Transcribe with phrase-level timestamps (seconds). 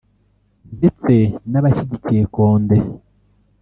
[0.77, 1.13] ndetse
[1.51, 2.77] n’abashyigikiye Condé